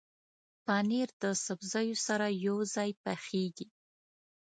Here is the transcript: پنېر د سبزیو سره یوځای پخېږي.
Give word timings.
پنېر 0.65 1.09
د 1.23 1.25
سبزیو 1.45 1.97
سره 2.07 2.25
یوځای 2.47 2.91
پخېږي. 3.03 3.67